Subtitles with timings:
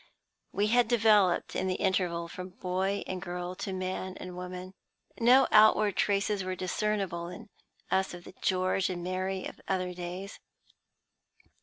[0.51, 4.73] We had developed, in the interval, from boy and girl to man and woman:
[5.19, 7.49] no outward traces were discernible in
[7.91, 10.39] us of the George and Mary of other days.